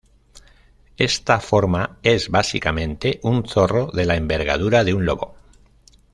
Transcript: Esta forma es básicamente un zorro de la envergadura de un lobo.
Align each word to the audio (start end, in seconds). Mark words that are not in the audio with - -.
Esta 0.97 1.39
forma 1.39 1.99
es 2.01 2.29
básicamente 2.29 3.19
un 3.21 3.47
zorro 3.47 3.91
de 3.93 4.05
la 4.05 4.15
envergadura 4.15 4.83
de 4.83 4.95
un 4.95 5.05
lobo. 5.05 5.35